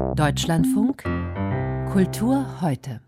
Deutschlandfunk 0.00 1.04
Kultur 1.92 2.60
heute. 2.60 3.00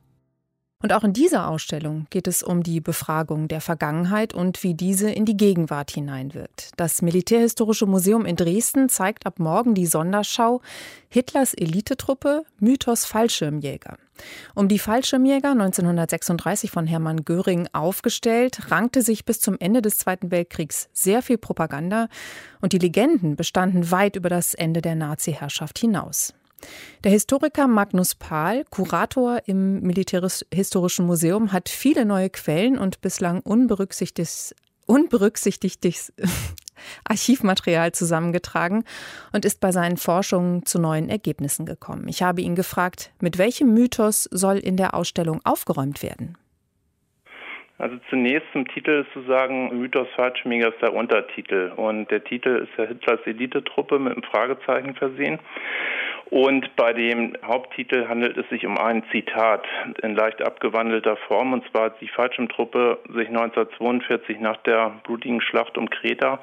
Und 0.83 0.92
auch 0.92 1.04
in 1.04 1.12
dieser 1.12 1.49
Ausstellung 1.49 2.07
geht 2.11 2.26
es 2.26 2.42
um 2.42 2.62
die 2.62 2.80
Befragung 2.80 3.49
der 3.49 3.61
Vergangenheit 3.61 4.34
und 4.34 4.63
wie 4.63 4.75
diese 4.75 5.10
in 5.10 5.25
die 5.25 5.36
Gegenwart 5.36 5.92
hineinwirkt. 5.92 6.70
Das 6.76 7.00
Militärhistorische 7.00 7.86
Museum 7.86 8.27
in 8.27 8.36
Dresden 8.36 8.89
zeigt 8.89 9.27
ab 9.27 9.39
morgen 9.39 9.75
die 9.75 9.86
Sonderschau 9.86 10.61
Hitlers 11.09 11.55
Elitetruppe 11.55 12.45
Mythos 12.59 13.04
Fallschirmjäger. 13.04 13.96
Um 14.54 14.68
die 14.68 14.79
Fallschirmjäger 14.79 15.52
1936 15.52 16.70
von 16.70 16.86
Hermann 16.86 17.24
Göring 17.24 17.68
aufgestellt, 17.72 18.70
rankte 18.70 19.02
sich 19.02 19.24
bis 19.24 19.40
zum 19.40 19.56
Ende 19.59 19.82
des 19.82 19.98
Zweiten 19.98 20.30
Weltkriegs 20.30 20.88
sehr 20.93 21.22
viel 21.22 21.38
Propaganda 21.38 22.09
und 22.61 22.72
die 22.72 22.79
Legenden 22.79 23.36
bestanden 23.36 23.90
weit 23.90 24.16
über 24.16 24.29
das 24.29 24.54
Ende 24.54 24.82
der 24.82 24.95
Nazi-Herrschaft 24.96 25.79
hinaus. 25.79 26.34
Der 27.04 27.10
Historiker 27.10 27.66
Magnus 27.66 28.14
Pahl, 28.14 28.64
Kurator 28.70 29.41
im 29.46 29.80
Militärhistorischen 29.80 31.06
Museum, 31.06 31.52
hat 31.52 31.68
viele 31.68 32.04
neue 32.04 32.30
Quellen 32.30 32.78
und 32.78 33.00
bislang 33.00 33.41
unberücksichtigtes, 33.41 34.54
unberücksichtigtes 34.87 36.12
Archivmaterial 37.04 37.92
zusammengetragen 37.92 38.84
und 39.32 39.45
ist 39.45 39.60
bei 39.60 39.73
seinen 39.73 39.96
Forschungen 39.96 40.64
zu 40.64 40.80
neuen 40.80 41.09
Ergebnissen 41.09 41.66
gekommen. 41.66 42.06
Ich 42.09 42.23
habe 42.23 42.40
ihn 42.40 42.54
gefragt, 42.54 43.12
mit 43.20 43.38
welchem 43.38 43.73
Mythos 43.74 44.24
soll 44.24 44.59
in 44.59 44.76
der 44.76 44.95
Ausstellung 44.95 45.40
aufgeräumt 45.45 46.02
werden? 46.02 46.37
Also 47.82 47.96
zunächst 48.10 48.46
zum 48.52 48.68
Titel 48.68 49.04
zu 49.12 49.23
sagen, 49.23 49.76
Mythos 49.76 50.06
Fallschirmjäger 50.15 50.68
ist 50.68 50.80
der 50.80 50.95
Untertitel 50.95 51.73
und 51.74 52.09
der 52.12 52.23
Titel 52.23 52.68
ist 52.68 52.79
ja 52.79 52.84
Hitlers 52.84 53.18
Elitetruppe 53.24 53.98
mit 53.98 54.12
einem 54.12 54.23
Fragezeichen 54.23 54.95
versehen. 54.95 55.40
Und 56.32 56.74
bei 56.77 56.95
dem 56.95 57.34
Haupttitel 57.45 58.09
handelt 58.09 58.38
es 58.38 58.48
sich 58.48 58.64
um 58.64 58.78
ein 58.78 59.04
Zitat 59.12 59.66
in 60.02 60.14
leicht 60.14 60.40
abgewandelter 60.40 61.18
Form. 61.29 61.52
Und 61.52 61.62
zwar 61.70 61.84
hat 61.84 62.01
die 62.01 62.09
Fallschirmtruppe 62.09 63.01
sich 63.09 63.29
1942 63.29 64.41
nach 64.41 64.57
der 64.62 64.95
blutigen 65.05 65.42
Schlacht 65.42 65.77
um 65.77 65.91
Kreta 65.91 66.39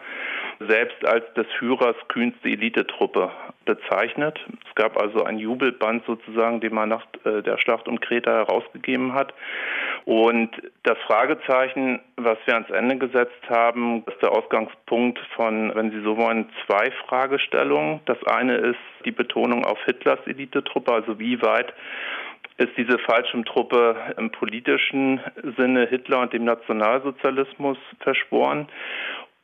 selbst 0.60 1.04
als 1.08 1.26
des 1.34 1.48
Führers 1.58 1.96
kühnste 2.08 2.50
Elitetruppe 2.50 3.32
bezeichnet. 3.66 4.40
Es 4.68 4.76
gab 4.76 4.96
also 4.96 5.24
ein 5.24 5.40
Jubelband 5.40 6.06
sozusagen, 6.06 6.60
den 6.60 6.76
man 6.76 6.90
nach 6.90 7.08
äh, 7.26 7.42
der 7.42 7.58
Schlacht 7.58 7.88
um 7.88 8.00
Kreta 8.00 8.30
herausgegeben 8.30 9.14
hat. 9.14 9.34
Und 10.06 10.50
das 10.84 10.98
Fragezeichen, 11.06 12.00
was 12.18 12.38
wir 12.46 12.56
ans 12.56 12.70
Ende 12.70 12.98
gesetzt 12.98 13.50
haben, 13.50 14.04
ist 14.08 14.22
der 14.22 14.32
Ausgangspunkt 14.32 15.20
von, 15.36 15.74
wenn 15.76 15.92
Sie 15.92 16.02
so 16.02 16.18
wollen, 16.18 16.50
zwei 16.66 16.92
Fragestellungen. 17.08 18.00
Das 18.06 18.18
eine 18.26 18.56
ist 18.56 18.80
die 19.06 19.12
Betonung 19.12 19.66
auf 19.66 19.78
Hitlers 19.86 20.20
Elitetruppe, 20.26 20.92
also 20.92 21.20
wie 21.20 21.42
weit 21.42 21.74
ist 22.58 22.76
diese 22.76 23.00
Fallschirmtruppe 23.00 23.96
im 24.18 24.32
politischen 24.32 25.22
Sinne 25.58 25.88
Hitler 25.88 26.20
und 26.20 26.34
dem 26.34 26.44
Nationalsozialismus 26.44 27.78
verschworen? 28.02 28.68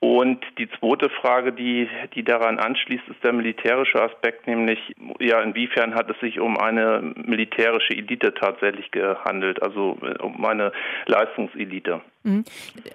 Und 0.05 0.45
die 0.59 0.69
zweite 0.69 1.09
Frage, 1.09 1.51
die, 1.51 1.89
die 2.13 2.23
daran 2.23 2.59
anschließt, 2.59 3.07
ist 3.07 3.23
der 3.23 3.33
militärische 3.33 3.99
Aspekt, 3.99 4.45
nämlich 4.45 4.77
ja, 5.19 5.41
inwiefern 5.41 5.95
hat 5.95 6.11
es 6.11 6.19
sich 6.19 6.39
um 6.39 6.59
eine 6.59 7.01
militärische 7.15 7.95
Elite 7.95 8.31
tatsächlich 8.35 8.91
gehandelt, 8.91 9.63
also 9.63 9.97
äh, 10.03 10.21
um 10.21 10.45
eine 10.45 10.71
Leistungselite. 11.07 12.01
Mhm. 12.21 12.43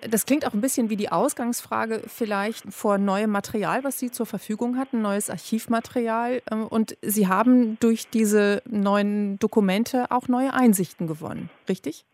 Das 0.09 0.25
klingt 0.25 0.47
auch 0.47 0.55
ein 0.55 0.61
bisschen 0.61 0.89
wie 0.89 0.97
die 0.97 1.11
Ausgangsfrage 1.11 2.03
vielleicht 2.07 2.73
vor 2.73 2.99
neuem 2.99 3.31
Material, 3.31 3.83
was 3.83 3.99
Sie 3.99 4.13
zur 4.13 4.27
Verfügung 4.27 4.79
hatten, 4.79 5.03
neues 5.03 5.31
Archivmaterial. 5.31 6.43
Ähm, 6.49 6.69
und 6.69 6.97
Sie 7.03 7.27
haben 7.27 7.77
durch 7.81 8.09
diese 8.09 8.63
neuen 8.69 9.37
Dokumente 9.41 10.07
auch 10.11 10.29
neue 10.29 10.55
Einsichten 10.55 11.09
gewonnen, 11.09 11.51
richtig? 11.69 12.05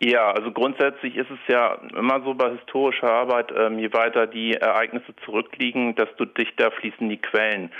Ja, 0.00 0.32
also 0.32 0.50
grundsätzlich 0.50 1.16
ist 1.16 1.30
es 1.30 1.38
ja 1.46 1.78
immer 1.96 2.20
so 2.24 2.34
bei 2.34 2.50
historischer 2.50 3.10
Arbeit, 3.10 3.52
ähm, 3.56 3.78
je 3.78 3.92
weiter 3.92 4.26
die 4.26 4.52
Ereignisse 4.52 5.14
zurückliegen, 5.24 5.94
desto 5.94 6.24
dichter 6.24 6.72
fließen 6.72 7.08
die 7.08 7.16
Quellen. 7.16 7.70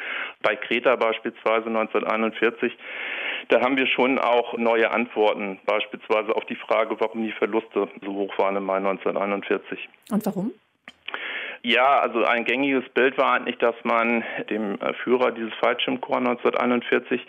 Bei 0.41 0.55
Kreta 0.55 0.95
beispielsweise 0.97 1.67
1941, 1.67 2.73
da 3.49 3.61
haben 3.61 3.77
wir 3.77 3.87
schon 3.89 4.19
auch 4.19 4.57
neue 4.57 4.91
Antworten, 4.91 5.59
beispielsweise 5.67 6.35
auf 6.35 6.45
die 6.47 6.57
Frage, 6.57 6.97
warum 7.01 7.25
die 7.25 7.33
Verluste 7.33 7.89
so 8.01 8.13
hoch 8.15 8.39
waren 8.39 8.57
im 8.57 8.65
Mai 8.65 8.77
1941. 8.77 9.89
Und 10.11 10.25
warum? 10.25 10.53
Ja, 11.67 12.01
also 12.01 12.23
ein 12.25 12.45
gängiges 12.45 12.87
Bild 12.91 13.17
war 13.17 13.33
eigentlich, 13.33 13.57
dass 13.57 13.75
man 13.85 14.23
dem 14.51 14.75
äh, 14.83 14.93
Führer 15.03 15.31
dieses 15.31 15.55
Fallschirmkorps 15.55 16.19
1941 16.19 17.27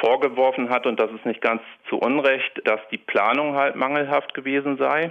vorgeworfen 0.00 0.70
hat, 0.70 0.86
und 0.86 1.00
das 1.00 1.10
ist 1.10 1.26
nicht 1.26 1.40
ganz 1.40 1.60
zu 1.88 1.98
Unrecht, 1.98 2.62
dass 2.66 2.78
die 2.92 2.98
Planung 2.98 3.56
halt 3.56 3.74
mangelhaft 3.74 4.32
gewesen 4.32 4.76
sei. 4.78 5.10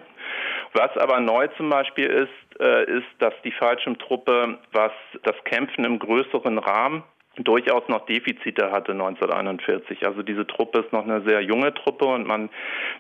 Was 0.72 0.96
aber 0.96 1.20
neu 1.20 1.48
zum 1.58 1.70
Beispiel 1.70 2.06
ist, 2.06 2.62
äh, 2.62 2.86
ist, 2.86 3.08
dass 3.20 3.34
die 3.44 3.52
Fallschirmtruppe, 3.52 4.58
was 4.72 4.94
das 5.24 5.36
Kämpfen 5.44 5.84
im 5.84 6.00
größeren 6.00 6.58
Rahmen 6.58 7.04
durchaus 7.36 7.84
noch 7.90 8.06
Defizite 8.06 8.72
hatte 8.72 8.92
1941. 8.94 10.06
Also 10.06 10.22
diese 10.22 10.46
Truppe 10.48 10.80
ist 10.80 10.94
noch 10.94 11.04
eine 11.04 11.22
sehr 11.24 11.42
junge 11.42 11.74
Truppe 11.74 12.06
und 12.06 12.28
man 12.28 12.50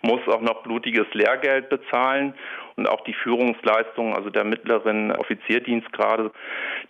muss 0.02 0.28
auch 0.28 0.42
noch 0.42 0.64
blutiges 0.64 1.06
Lehrgeld 1.14 1.70
bezahlen 1.70 2.34
und 2.76 2.88
auch 2.88 3.02
die 3.02 3.14
Führungsleistung, 3.14 4.16
also 4.16 4.30
der 4.30 4.44
mittleren 4.44 5.12
Offizierdienstgrade, 5.12 6.32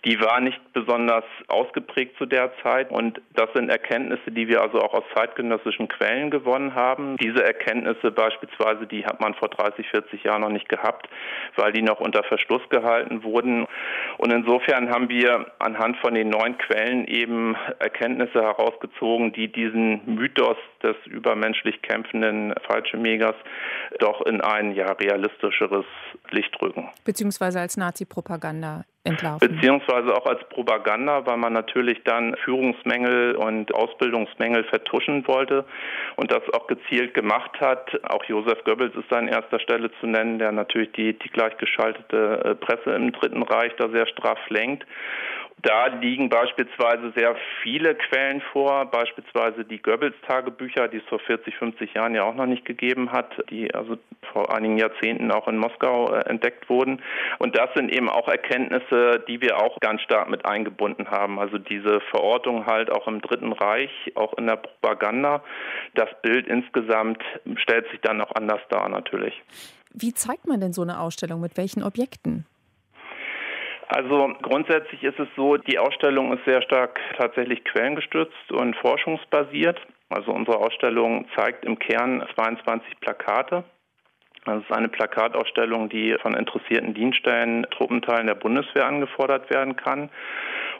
die 0.04 0.20
war 0.20 0.40
nicht 0.40 0.60
besonders 0.72 1.24
ausgeprägt 1.48 2.16
zu 2.18 2.26
der 2.26 2.52
Zeit 2.62 2.90
und 2.90 3.20
das 3.34 3.48
sind 3.54 3.70
Erkenntnisse, 3.70 4.30
die 4.30 4.48
wir 4.48 4.62
also 4.62 4.80
auch 4.80 4.94
aus 4.94 5.04
zeitgenössischen 5.14 5.88
Quellen 5.88 6.30
gewonnen 6.30 6.74
haben. 6.74 7.16
Diese 7.16 7.44
Erkenntnisse 7.44 8.10
beispielsweise, 8.10 8.86
die 8.86 9.04
hat 9.04 9.20
man 9.20 9.34
vor 9.34 9.48
30, 9.48 9.88
40 9.88 10.24
Jahren 10.24 10.42
noch 10.42 10.50
nicht 10.50 10.68
gehabt, 10.68 11.08
weil 11.56 11.72
die 11.72 11.82
noch 11.82 12.00
unter 12.00 12.22
Verschluss 12.24 12.62
gehalten 12.68 13.22
wurden 13.22 13.66
und 14.18 14.32
insofern 14.32 14.90
haben 14.90 15.08
wir 15.08 15.46
anhand 15.58 15.96
von 15.98 16.14
den 16.14 16.30
neuen 16.30 16.58
Quellen 16.58 17.06
eben 17.06 17.56
Erkenntnisse 17.78 18.42
herausgezogen, 18.42 19.32
die 19.32 19.48
diesen 19.48 20.02
Mythos 20.14 20.56
des 20.82 20.96
übermenschlich 21.06 21.82
kämpfenden 21.82 22.54
Fallschirmjägers 22.66 23.36
doch 23.98 24.20
in 24.22 24.40
ein 24.40 24.74
ja 24.74 24.92
realistischeres 24.92 25.84
Licht 26.30 26.60
rücken. 26.60 26.88
Beziehungsweise 27.04 27.60
als 27.60 27.76
Nazi-Propaganda 27.76 28.84
entlarven. 29.04 29.54
Beziehungsweise 29.54 30.16
auch 30.16 30.26
als 30.26 30.40
Propaganda, 30.48 31.24
weil 31.26 31.36
man 31.36 31.52
natürlich 31.52 32.02
dann 32.04 32.34
Führungsmängel 32.44 33.36
und 33.36 33.74
Ausbildungsmängel 33.74 34.64
vertuschen 34.64 35.26
wollte 35.28 35.64
und 36.16 36.30
das 36.30 36.42
auch 36.54 36.66
gezielt 36.66 37.14
gemacht 37.14 37.60
hat. 37.60 37.90
Auch 38.04 38.24
Josef 38.24 38.64
Goebbels 38.64 38.94
ist 38.96 39.12
an 39.12 39.28
erster 39.28 39.60
Stelle 39.60 39.90
zu 40.00 40.06
nennen, 40.06 40.38
der 40.38 40.52
natürlich 40.52 40.92
die, 40.92 41.18
die 41.18 41.28
gleichgeschaltete 41.28 42.44
äh, 42.44 42.54
Presse 42.54 42.94
im 42.94 43.12
Dritten 43.12 43.42
Reich 43.42 43.72
da 43.76 43.88
sehr 43.90 44.06
straff 44.06 44.38
lenkt. 44.48 44.86
Da 45.62 45.86
liegen 45.86 46.28
beispielsweise 46.28 47.12
sehr 47.16 47.36
viele 47.62 47.94
Quellen 47.94 48.42
vor, 48.52 48.86
beispielsweise 48.86 49.64
die 49.64 49.80
Goebbels-Tagebücher, 49.80 50.88
die 50.88 50.98
es 50.98 51.04
vor 51.04 51.20
40, 51.20 51.56
50 51.56 51.94
Jahren 51.94 52.14
ja 52.14 52.24
auch 52.24 52.34
noch 52.34 52.46
nicht 52.46 52.64
gegeben 52.64 53.12
hat, 53.12 53.30
die 53.50 53.72
also 53.74 53.96
vor 54.32 54.54
einigen 54.54 54.76
Jahrzehnten 54.76 55.30
auch 55.30 55.48
in 55.48 55.56
Moskau 55.56 56.12
äh, 56.12 56.28
entdeckt 56.28 56.68
wurden. 56.68 57.00
Und 57.38 57.56
das 57.56 57.70
sind 57.74 57.90
eben 57.90 58.10
auch 58.10 58.28
Erkenntnisse, 58.28 59.24
die 59.26 59.40
wir 59.40 59.58
auch 59.58 59.80
ganz 59.80 60.02
stark 60.02 60.28
mit 60.28 60.44
eingebunden 60.44 61.10
haben. 61.10 61.38
Also 61.38 61.58
diese 61.58 62.00
Verortung 62.10 62.66
halt 62.66 62.90
auch 62.90 63.06
im 63.06 63.22
Dritten 63.22 63.52
Reich, 63.52 63.90
auch 64.16 64.34
in 64.34 64.46
der 64.46 64.56
Propaganda. 64.56 65.42
Das 65.94 66.08
Bild 66.22 66.46
insgesamt 66.46 67.22
stellt 67.56 67.88
sich 67.90 68.00
dann 68.00 68.20
auch 68.20 68.34
anders 68.34 68.60
dar 68.68 68.88
natürlich. 68.88 69.40
Wie 69.92 70.12
zeigt 70.12 70.46
man 70.46 70.60
denn 70.60 70.72
so 70.72 70.82
eine 70.82 71.00
Ausstellung? 71.00 71.40
Mit 71.40 71.56
welchen 71.56 71.82
Objekten? 71.84 72.46
Also 73.94 74.34
grundsätzlich 74.42 75.04
ist 75.04 75.20
es 75.20 75.28
so, 75.36 75.56
die 75.56 75.78
Ausstellung 75.78 76.36
ist 76.36 76.44
sehr 76.44 76.60
stark 76.62 76.98
tatsächlich 77.16 77.62
quellengestützt 77.62 78.50
und 78.50 78.74
forschungsbasiert. 78.74 79.80
Also 80.08 80.32
unsere 80.32 80.56
Ausstellung 80.56 81.26
zeigt 81.36 81.64
im 81.64 81.78
Kern 81.78 82.26
22 82.34 82.98
Plakate. 82.98 83.62
Das 84.46 84.64
ist 84.64 84.72
eine 84.72 84.88
Plakatausstellung, 84.88 85.90
die 85.90 86.16
von 86.20 86.34
interessierten 86.34 86.92
Dienststellen, 86.92 87.68
Truppenteilen 87.70 88.26
der 88.26 88.34
Bundeswehr 88.34 88.84
angefordert 88.84 89.48
werden 89.50 89.76
kann. 89.76 90.10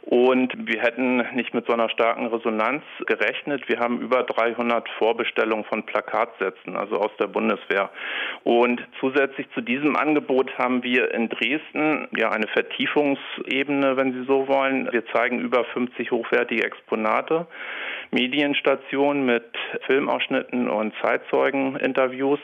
Und 0.07 0.53
wir 0.69 0.83
hätten 0.83 1.25
nicht 1.35 1.55
mit 1.55 1.67
so 1.67 1.73
einer 1.73 1.89
starken 1.89 2.27
Resonanz 2.27 2.83
gerechnet. 3.07 3.67
Wir 3.69 3.79
haben 3.79 4.03
über 4.03 4.23
300 4.23 4.87
Vorbestellungen 4.99 5.65
von 5.65 5.85
Plakatsätzen, 5.85 6.77
also 6.77 6.97
aus 6.97 7.11
der 7.19 7.27
Bundeswehr. 7.27 7.89
Und 8.43 8.87
zusätzlich 9.01 9.47
zu 9.55 9.63
diesem 9.63 9.97
Angebot 9.97 10.59
haben 10.59 10.83
wir 10.83 11.13
in 11.15 11.31
Dresden 11.31 12.09
ja 12.15 12.31
eine 12.31 12.47
Vertiefungsebene, 12.49 13.97
wenn 13.97 14.13
Sie 14.13 14.25
so 14.25 14.47
wollen. 14.47 14.93
Wir 14.93 15.07
zeigen 15.07 15.41
über 15.41 15.65
50 15.65 16.11
hochwertige 16.11 16.65
Exponate, 16.65 17.47
Medienstationen 18.11 19.25
mit 19.25 19.45
Filmausschnitten 19.87 20.69
und 20.69 20.93
Zeitzeugeninterviews 21.03 22.41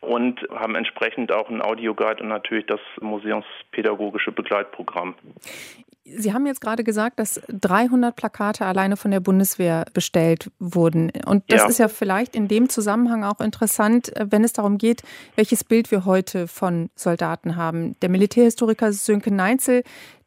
und 0.00 0.40
haben 0.50 0.74
entsprechend 0.74 1.30
auch 1.30 1.48
einen 1.48 1.62
Audioguide 1.62 2.22
und 2.22 2.28
natürlich 2.28 2.66
das 2.66 2.80
museumspädagogische 3.00 4.32
Begleitprogramm. 4.32 5.14
Sie 6.08 6.32
haben 6.32 6.46
jetzt 6.46 6.60
gerade 6.60 6.84
gesagt, 6.84 7.18
dass 7.18 7.40
300 7.48 8.14
Plakate 8.14 8.64
alleine 8.64 8.96
von 8.96 9.10
der 9.10 9.18
Bundeswehr 9.18 9.86
bestellt 9.92 10.50
wurden. 10.60 11.10
Und 11.26 11.44
das 11.48 11.62
ja. 11.62 11.68
ist 11.68 11.78
ja 11.78 11.88
vielleicht 11.88 12.36
in 12.36 12.46
dem 12.46 12.68
Zusammenhang 12.68 13.24
auch 13.24 13.40
interessant, 13.40 14.12
wenn 14.16 14.44
es 14.44 14.52
darum 14.52 14.78
geht, 14.78 15.02
welches 15.34 15.64
Bild 15.64 15.90
wir 15.90 16.04
heute 16.04 16.46
von 16.46 16.90
Soldaten 16.94 17.56
haben. 17.56 17.98
Der 18.00 18.08
Militärhistoriker 18.08 18.92
Sönke 18.92 19.34
Neinzel, 19.34 19.82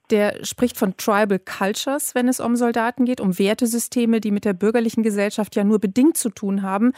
der 0.09 0.43
spricht 0.43 0.77
von 0.77 0.97
Tribal 0.97 1.39
Cultures, 1.39 2.13
wenn 2.13 2.27
es 2.27 2.39
um 2.39 2.55
Soldaten 2.55 3.05
geht, 3.05 3.21
um 3.21 3.37
Wertesysteme, 3.39 4.19
die 4.19 4.31
mit 4.31 4.43
der 4.43 4.53
bürgerlichen 4.53 5.03
Gesellschaft 5.03 5.55
ja 5.55 5.63
nur 5.63 5.79
bedingt 5.79 6.17
zu 6.17 6.29
tun 6.29 6.61
haben 6.61 6.91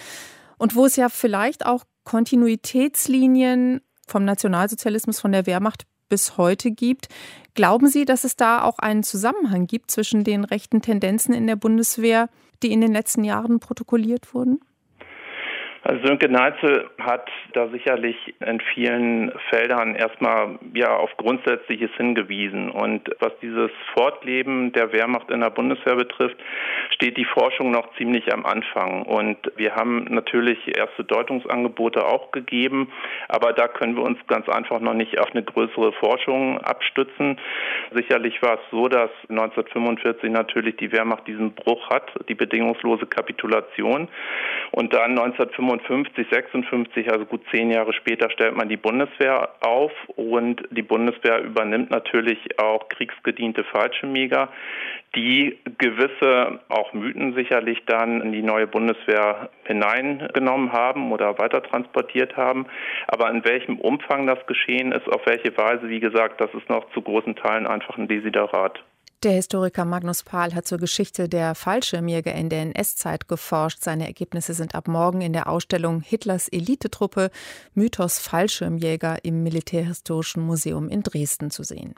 und 0.57 0.75
wo 0.75 0.85
es 0.85 0.95
ja 0.95 1.09
vielleicht 1.09 1.65
auch 1.65 1.83
Kontinuitätslinien 2.03 3.81
vom 4.07 4.25
Nationalsozialismus, 4.25 5.19
von 5.19 5.31
der 5.31 5.45
Wehrmacht 5.45 5.85
bis 6.11 6.37
heute 6.37 6.71
gibt. 6.71 7.07
Glauben 7.55 7.87
Sie, 7.87 8.05
dass 8.05 8.25
es 8.25 8.35
da 8.35 8.61
auch 8.63 8.77
einen 8.79 9.01
Zusammenhang 9.01 9.65
gibt 9.65 9.89
zwischen 9.89 10.23
den 10.23 10.43
rechten 10.43 10.81
Tendenzen 10.81 11.33
in 11.33 11.47
der 11.47 11.55
Bundeswehr, 11.55 12.29
die 12.61 12.71
in 12.71 12.81
den 12.81 12.91
letzten 12.91 13.23
Jahren 13.23 13.59
protokolliert 13.59 14.33
wurden? 14.33 14.59
Also 15.83 16.05
Sönke 16.05 16.29
Neitzel 16.29 16.91
hat 16.99 17.27
da 17.53 17.67
sicherlich 17.69 18.15
in 18.39 18.59
vielen 18.59 19.31
Feldern 19.49 19.95
erstmal 19.95 20.59
ja 20.75 20.95
auf 20.95 21.09
Grundsätzliches 21.17 21.89
hingewiesen. 21.97 22.69
Und 22.69 23.09
was 23.19 23.31
dieses 23.41 23.71
Fortleben 23.95 24.73
der 24.73 24.93
Wehrmacht 24.93 25.31
in 25.31 25.41
der 25.41 25.49
Bundeswehr 25.49 25.95
betrifft, 25.95 26.37
steht 26.91 27.17
die 27.17 27.25
Forschung 27.25 27.71
noch 27.71 27.95
ziemlich 27.97 28.31
am 28.31 28.45
Anfang. 28.45 29.01
Und 29.03 29.37
wir 29.55 29.73
haben 29.75 30.03
natürlich 30.09 30.59
erste 30.77 31.03
Deutungsangebote 31.03 32.05
auch 32.05 32.31
gegeben, 32.31 32.91
aber 33.27 33.51
da 33.51 33.67
können 33.67 33.95
wir 33.95 34.03
uns 34.03 34.19
ganz 34.27 34.47
einfach 34.49 34.81
noch 34.81 34.93
nicht 34.93 35.19
auf 35.19 35.31
eine 35.31 35.41
größere 35.41 35.93
Forschung 35.93 36.59
abstützen. 36.59 37.39
Sicherlich 37.91 38.39
war 38.43 38.55
es 38.55 38.69
so, 38.69 38.87
dass 38.87 39.09
1945 39.29 40.29
natürlich 40.29 40.77
die 40.77 40.91
Wehrmacht 40.91 41.27
diesen 41.27 41.53
Bruch 41.53 41.89
hat, 41.89 42.11
die 42.29 42.35
bedingungslose 42.35 43.07
Kapitulation. 43.07 44.07
Und 44.71 44.93
dann 44.93 45.17
1945 45.17 45.70
55, 45.79 46.27
56, 46.29 47.11
also 47.11 47.25
gut 47.25 47.41
zehn 47.51 47.71
Jahre 47.71 47.93
später, 47.93 48.29
stellt 48.29 48.55
man 48.55 48.69
die 48.69 48.77
Bundeswehr 48.77 49.49
auf 49.61 49.91
und 50.15 50.63
die 50.71 50.81
Bundeswehr 50.81 51.41
übernimmt 51.41 51.91
natürlich 51.91 52.59
auch 52.59 52.89
kriegsgediente 52.89 53.63
Fallschirmjäger, 53.63 54.49
die 55.15 55.57
gewisse 55.77 56.59
auch 56.69 56.93
Mythen 56.93 57.33
sicherlich 57.35 57.83
dann 57.85 58.21
in 58.21 58.31
die 58.31 58.41
neue 58.41 58.67
Bundeswehr 58.67 59.49
hineingenommen 59.65 60.71
haben 60.71 61.11
oder 61.11 61.37
weiter 61.39 61.63
transportiert 61.63 62.37
haben. 62.37 62.65
Aber 63.07 63.29
in 63.29 63.43
welchem 63.43 63.79
Umfang 63.79 64.27
das 64.27 64.45
geschehen 64.47 64.91
ist, 64.91 65.07
auf 65.07 65.25
welche 65.25 65.55
Weise, 65.57 65.89
wie 65.89 65.99
gesagt, 65.99 66.41
das 66.41 66.53
ist 66.53 66.69
noch 66.69 66.89
zu 66.91 67.01
großen 67.01 67.35
Teilen 67.35 67.67
einfach 67.67 67.97
ein 67.97 68.07
Desiderat. 68.07 68.83
Der 69.23 69.33
Historiker 69.33 69.85
Magnus 69.85 70.23
Pahl 70.23 70.55
hat 70.55 70.67
zur 70.67 70.79
Geschichte 70.79 71.29
der 71.29 71.53
Fallschirmjäger 71.53 72.33
in 72.33 72.49
der 72.49 72.63
NS-Zeit 72.63 73.27
geforscht. 73.27 73.83
Seine 73.83 74.07
Ergebnisse 74.07 74.55
sind 74.55 74.73
ab 74.73 74.87
morgen 74.87 75.21
in 75.21 75.31
der 75.31 75.47
Ausstellung 75.47 76.01
Hitlers 76.01 76.47
Elitetruppe 76.47 77.29
Mythos 77.75 78.17
Fallschirmjäger 78.17 79.23
im 79.23 79.43
Militärhistorischen 79.43 80.41
Museum 80.41 80.89
in 80.89 81.03
Dresden 81.03 81.51
zu 81.51 81.61
sehen. 81.61 81.93